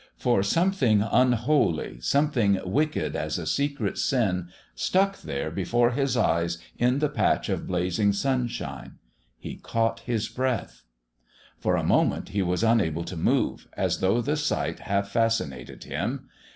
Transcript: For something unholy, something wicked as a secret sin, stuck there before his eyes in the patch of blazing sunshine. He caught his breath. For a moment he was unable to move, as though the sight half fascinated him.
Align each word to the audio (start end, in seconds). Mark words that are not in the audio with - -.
For 0.17 0.41
something 0.41 1.03
unholy, 1.03 1.99
something 2.01 2.59
wicked 2.65 3.15
as 3.15 3.37
a 3.37 3.45
secret 3.45 3.99
sin, 3.99 4.47
stuck 4.73 5.21
there 5.21 5.51
before 5.51 5.91
his 5.91 6.17
eyes 6.17 6.57
in 6.79 6.97
the 6.97 7.07
patch 7.07 7.49
of 7.49 7.67
blazing 7.67 8.11
sunshine. 8.11 8.93
He 9.37 9.57
caught 9.57 9.99
his 9.99 10.27
breath. 10.27 10.85
For 11.59 11.75
a 11.75 11.83
moment 11.83 12.29
he 12.29 12.41
was 12.41 12.63
unable 12.63 13.03
to 13.03 13.15
move, 13.15 13.67
as 13.73 13.99
though 13.99 14.21
the 14.21 14.37
sight 14.37 14.79
half 14.79 15.09
fascinated 15.09 15.83
him. 15.83 16.29